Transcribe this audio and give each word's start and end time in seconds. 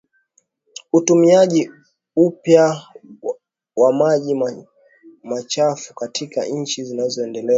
Utumiajia 0.93 1.73
upya 2.15 2.81
wa 3.75 3.93
maji 3.93 4.35
machafukatika 5.23 6.45
nchi 6.45 6.83
zinazoendelea 6.83 7.49